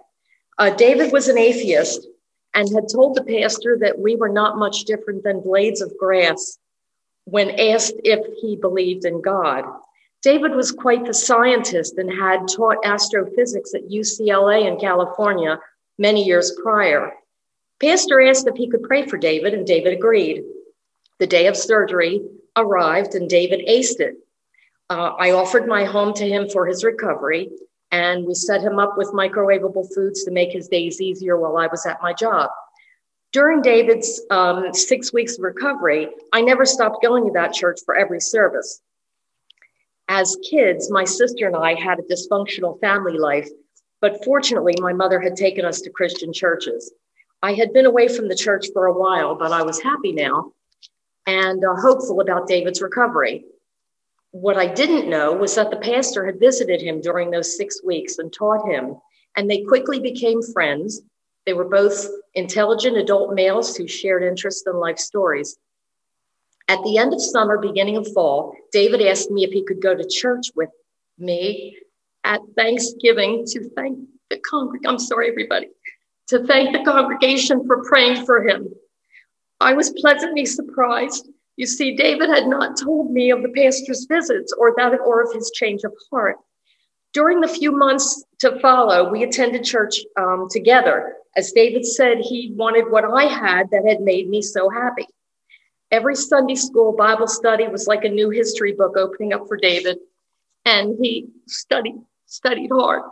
Uh, 0.60 0.70
David 0.70 1.12
was 1.12 1.28
an 1.28 1.38
atheist 1.38 2.08
and 2.54 2.70
had 2.72 2.88
told 2.94 3.16
the 3.16 3.24
pastor 3.24 3.76
that 3.80 3.98
we 3.98 4.16
were 4.16 4.30
not 4.30 4.60
much 4.60 4.84
different 4.84 5.24
than 5.24 5.42
blades 5.42 5.82
of 5.82 5.98
grass 5.98 6.60
when 7.26 7.60
asked 7.60 7.96
if 8.04 8.20
he 8.40 8.56
believed 8.56 9.04
in 9.04 9.20
God. 9.20 9.66
David 10.22 10.54
was 10.54 10.72
quite 10.72 11.06
the 11.06 11.14
scientist 11.14 11.98
and 11.98 12.12
had 12.12 12.48
taught 12.48 12.86
astrophysics 12.86 13.74
at 13.74 13.90
UCLA 13.90 14.68
in 14.68 14.80
California 14.80 15.60
many 15.98 16.24
years 16.24 16.58
prior. 16.62 17.14
Pastor 17.82 18.22
asked 18.22 18.48
if 18.48 18.56
he 18.56 18.70
could 18.70 18.84
pray 18.84 19.06
for 19.06 19.18
David, 19.18 19.54
and 19.54 19.66
David 19.66 19.94
agreed. 19.94 20.44
The 21.20 21.28
day 21.28 21.48
of 21.48 21.58
surgery 21.58 22.22
arrived, 22.56 23.16
and 23.16 23.30
David 23.30 23.68
aced 23.68 24.00
it. 24.00 24.16
Uh, 24.90 25.14
I 25.18 25.32
offered 25.32 25.68
my 25.68 25.86
home 25.86 26.14
to 26.16 26.28
him 26.28 26.50
for 26.50 26.66
his 26.66 26.84
recovery, 26.84 27.50
and 27.92 28.26
we 28.26 28.36
set 28.36 28.62
him 28.62 28.80
up 28.80 28.98
with 28.98 29.14
microwavable 29.14 29.94
foods 29.94 30.24
to 30.24 30.32
make 30.32 30.52
his 30.52 30.68
days 30.68 31.02
easier 31.02 31.38
while 31.38 31.58
I 31.58 31.68
was 31.68 31.86
at 31.86 32.02
my 32.02 32.14
job. 32.14 32.50
During 33.32 33.62
David's 33.62 34.22
um, 34.30 34.74
six 34.74 35.12
weeks 35.12 35.38
of 35.38 35.44
recovery, 35.44 36.10
I 36.32 36.42
never 36.42 36.66
stopped 36.66 37.02
going 37.02 37.26
to 37.26 37.34
that 37.34 37.54
church 37.54 37.80
for 37.84 37.96
every 37.96 38.20
service. 38.20 38.82
As 40.08 40.38
kids, 40.48 40.92
my 40.92 41.06
sister 41.06 41.48
and 41.48 41.56
I 41.56 41.74
had 41.74 41.98
a 42.00 42.04
dysfunctional 42.04 42.80
family 42.80 43.18
life, 43.18 43.50
but 44.04 44.22
fortunately, 44.26 44.76
my 44.80 44.92
mother 44.92 45.22
had 45.22 45.38
taken 45.38 45.64
us 45.64 45.80
to 45.80 45.90
Christian 45.90 46.34
churches. 46.34 46.92
I 47.42 47.54
had 47.54 47.72
been 47.72 47.86
away 47.86 48.10
from 48.10 48.28
the 48.28 48.36
church 48.36 48.66
for 48.74 48.88
a 48.88 49.00
while, 49.00 49.34
but 49.34 49.54
I 49.54 49.64
was 49.64 49.82
happy 49.82 50.12
now 50.12 50.52
and 51.26 51.64
uh, 51.64 51.74
hopeful 51.76 52.20
about 52.20 52.46
David's 52.46 52.82
recovery. 52.82 53.46
What 54.32 54.58
I 54.58 54.68
didn't 54.68 55.10
know 55.10 55.32
was 55.32 55.56
that 55.56 55.72
the 55.72 55.78
pastor 55.78 56.26
had 56.26 56.38
visited 56.38 56.82
him 56.82 57.00
during 57.00 57.32
those 57.32 57.56
six 57.56 57.82
weeks 57.82 58.18
and 58.18 58.34
taught 58.34 58.70
him, 58.70 58.98
and 59.38 59.50
they 59.50 59.62
quickly 59.62 60.02
became 60.02 60.42
friends. 60.42 61.02
They 61.46 61.54
were 61.54 61.70
both 61.70 62.06
intelligent 62.34 62.98
adult 62.98 63.34
males 63.34 63.78
who 63.78 63.88
shared 63.88 64.24
interests 64.24 64.66
and 64.66 64.80
life 64.80 65.00
stories. 65.00 65.58
At 66.68 66.84
the 66.84 66.98
end 66.98 67.14
of 67.14 67.22
summer, 67.22 67.58
beginning 67.58 67.96
of 67.96 68.12
fall, 68.12 68.54
David 68.74 69.02
asked 69.02 69.32
me 69.32 69.46
if 69.46 69.52
he 69.52 69.64
could 69.64 69.82
go 69.82 69.96
to 69.96 70.06
church 70.06 70.48
with 70.58 70.72
me 71.18 71.78
at 72.24 72.42
Thanksgiving 72.56 73.46
to 73.48 73.70
thank 73.76 74.00
the 74.30 74.40
congregation. 74.40 74.90
I'm 74.90 75.00
sorry, 75.00 75.30
everybody, 75.30 75.70
to 76.28 76.46
thank 76.46 76.74
the 76.76 76.84
congregation 76.84 77.66
for 77.66 77.84
praying 77.84 78.26
for 78.26 78.48
him. 78.48 78.70
I 79.60 79.74
was 79.74 79.92
pleasantly 79.92 80.46
surprised 80.46 81.28
you 81.56 81.68
see, 81.68 81.96
David 81.96 82.30
had 82.30 82.48
not 82.48 82.78
told 82.78 83.12
me 83.12 83.30
of 83.30 83.44
the 83.44 83.50
pastor's 83.50 84.06
visits 84.06 84.54
or 84.58 84.74
that 84.78 85.00
or 85.00 85.22
of 85.22 85.34
his 85.34 85.52
change 85.52 85.84
of 85.84 85.94
heart. 86.12 86.38
During 87.14 87.42
the 87.42 87.48
few 87.48 87.72
months 87.72 88.24
to 88.40 88.60
follow, 88.60 89.12
we 89.12 89.24
attended 89.24 89.64
church 89.64 90.00
um, 90.18 90.48
together. 90.50 91.16
As 91.36 91.52
David 91.52 91.86
said, 91.86 92.20
he 92.20 92.54
wanted 92.56 92.90
what 92.90 93.06
I 93.06 93.26
had 93.26 93.70
that 93.70 93.86
had 93.88 94.02
made 94.02 94.30
me 94.30 94.42
so 94.42 94.68
happy. 94.70 95.06
Every 95.92 96.16
Sunday 96.16 96.56
school 96.56 96.94
Bible 96.94 97.28
study 97.28 97.68
was 97.68 97.86
like 97.86 98.04
a 98.04 98.10
new 98.10 98.32
history 98.32 98.74
book 98.74 98.98
opening 98.98 99.34
up 99.34 99.48
for 99.48 99.58
David, 99.58 100.00
and 100.66 100.98
he 101.00 101.28
studied 101.48 102.02
studied 102.34 102.72
hard. 102.72 103.04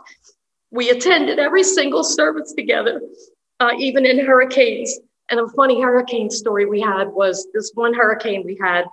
We 0.72 0.90
attended 0.90 1.38
every 1.38 1.62
single 1.62 2.02
service 2.02 2.52
together, 2.54 3.00
uh, 3.60 3.70
even 3.78 4.04
in 4.04 4.24
hurricanes. 4.24 4.98
And 5.30 5.38
a 5.38 5.48
funny 5.48 5.80
hurricane 5.80 6.28
story 6.28 6.66
we 6.66 6.80
had 6.80 7.04
was 7.08 7.46
this 7.54 7.70
one 7.74 7.94
hurricane 7.94 8.42
we 8.44 8.58
had, 8.60 8.84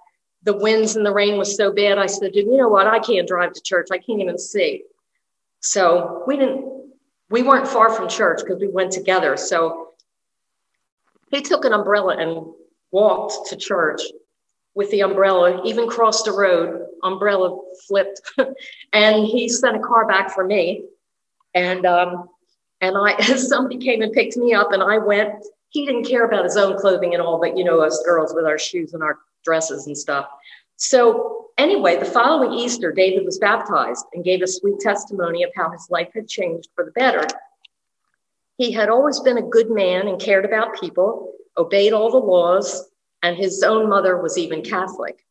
the 0.44 0.56
winds 0.56 0.96
and 0.96 1.06
the 1.06 1.12
rain 1.12 1.38
was 1.38 1.56
so 1.58 1.74
bad. 1.74 1.98
I 1.98 2.06
said, 2.06 2.36
you 2.36 2.56
know 2.56 2.70
what? 2.70 2.86
I 2.86 3.00
can't 3.00 3.28
drive 3.28 3.54
to 3.54 3.62
church. 3.62 3.88
I 3.92 3.98
can't 3.98 4.22
even 4.22 4.38
see. 4.38 4.84
So 5.62 6.24
we 6.28 6.38
didn't, 6.38 6.94
we 7.30 7.42
weren't 7.42 7.68
far 7.68 7.90
from 7.90 8.08
church 8.08 8.40
because 8.44 8.62
we 8.62 8.68
went 8.68 8.92
together. 8.92 9.36
So 9.36 9.94
he 11.32 11.42
took 11.42 11.66
an 11.66 11.74
umbrella 11.74 12.16
and 12.18 12.54
walked 12.92 13.50
to 13.50 13.58
church 13.58 14.02
with 14.76 14.92
the 14.92 15.02
umbrella, 15.02 15.62
even 15.66 15.88
crossed 15.88 16.26
the 16.26 16.32
road, 16.32 16.86
umbrella 17.04 17.60
flipped, 17.88 18.22
and 18.94 19.26
he 19.26 19.50
sent 19.50 19.76
a 19.76 19.80
car 19.80 20.08
back 20.08 20.34
for 20.34 20.44
me. 20.44 20.86
And 21.54 21.86
um, 21.86 22.30
and 22.82 22.96
I 22.98 23.20
somebody 23.36 23.78
came 23.78 24.02
and 24.02 24.14
picked 24.14 24.38
me 24.38 24.54
up, 24.54 24.72
and 24.72 24.84
I 24.84 24.98
went 24.98 25.44
he 25.70 25.86
didn't 25.86 26.06
care 26.06 26.26
about 26.26 26.44
his 26.44 26.58
own 26.58 26.78
clothing 26.78 27.14
and 27.14 27.22
all, 27.22 27.40
but 27.40 27.58
you 27.58 27.64
know, 27.64 27.80
us 27.82 28.02
girls 28.06 28.34
with 28.34 28.46
our 28.46 28.58
shoes 28.58 28.94
and 28.94 29.04
our 29.04 29.20
dresses 29.44 29.88
and 29.88 29.98
stuff. 29.98 30.28
So, 30.78 31.48
anyway, 31.58 31.98
the 31.98 32.06
following 32.06 32.54
Easter, 32.54 32.92
David 32.92 33.26
was 33.26 33.38
baptized 33.38 34.06
and 34.14 34.24
gave 34.24 34.42
a 34.42 34.48
sweet 34.48 34.80
testimony 34.80 35.44
of 35.44 35.52
how 35.56 35.70
his 35.72 35.88
life 35.90 36.10
had 36.14 36.28
changed 36.28 36.70
for 36.76 36.86
the 36.86 36.92
better. 36.92 37.26
He 38.58 38.72
had 38.72 38.90
always 38.90 39.20
been 39.20 39.38
a 39.38 39.44
good 39.44 39.70
man 39.70 40.08
and 40.08 40.20
cared 40.20 40.46
about 40.46 40.80
people, 40.80 41.34
obeyed 41.58 41.94
all 41.94 42.12
the 42.12 42.18
laws, 42.18 42.90
and 43.24 43.38
his 43.38 43.64
own 43.64 43.90
mother 43.90 44.22
was 44.22 44.38
even 44.38 44.62
Catholic. 44.62 45.26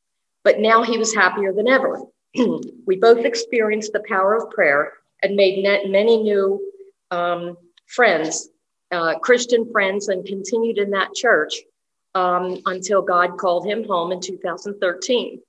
But 0.44 0.61
now 0.61 0.83
he 0.83 0.98
was 0.98 1.14
happier 1.14 1.53
than 1.53 1.68
ever. 1.68 2.01
we 2.87 2.96
both 2.96 3.24
experienced 3.24 3.92
the 3.92 4.05
power 4.09 4.35
of 4.35 4.51
prayer 4.51 4.92
and 5.22 5.37
made 5.37 5.64
many 5.88 6.22
new 6.22 6.61
um, 7.11 7.57
friends 7.87 8.51
uh, 8.90 9.18
Christian 9.18 9.70
friends 9.70 10.09
and 10.09 10.24
continued 10.24 10.79
in 10.79 10.90
that 10.90 11.14
church 11.14 11.55
um, 12.14 12.61
until 12.66 13.03
God 13.03 13.38
called 13.38 13.66
him 13.66 13.85
home 13.85 14.12
in 14.12 14.20
2013. 14.20 15.40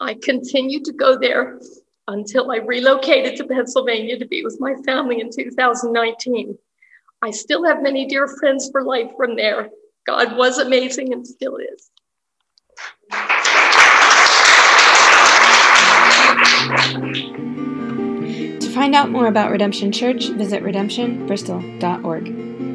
I 0.00 0.14
continued 0.14 0.84
to 0.86 0.92
go 0.92 1.18
there 1.18 1.60
until 2.08 2.50
I 2.50 2.56
relocated 2.56 3.36
to 3.36 3.46
Pennsylvania 3.46 4.18
to 4.18 4.26
be 4.26 4.42
with 4.44 4.58
my 4.60 4.74
family 4.84 5.20
in 5.20 5.30
2019. 5.30 6.58
I 7.22 7.30
still 7.30 7.64
have 7.64 7.82
many 7.82 8.06
dear 8.06 8.28
friends 8.28 8.68
for 8.70 8.82
life 8.82 9.10
from 9.16 9.36
there. 9.36 9.70
God 10.06 10.36
was 10.36 10.58
amazing 10.58 11.12
and 11.12 11.26
still 11.26 11.56
is. 11.56 11.90
To 18.60 18.70
find 18.70 18.94
out 18.94 19.10
more 19.10 19.26
about 19.26 19.50
Redemption 19.50 19.90
Church, 19.92 20.28
visit 20.28 20.62
redemptionbristol.org. 20.62 22.73